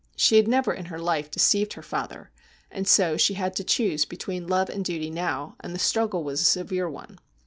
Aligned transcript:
She 0.15 0.37
had 0.37 0.47
never 0.47 0.73
in 0.73 0.85
her 0.85 0.97
life 0.97 1.29
deceived 1.29 1.73
her 1.73 1.83
father, 1.83 2.31
and 2.71 2.87
so 2.87 3.17
she 3.17 3.35
had 3.35 3.55
to 3.57 3.63
choose 3.63 4.03
be 4.03 4.17
tween 4.17 4.47
love 4.47 4.67
and 4.67 4.83
duty 4.83 5.11
now, 5.11 5.55
and 5.59 5.75
the 5.75 5.79
struggle 5.79 6.23
was 6.23 6.41
a 6.41 6.45
severe 6.45 6.89
one. 6.89 7.19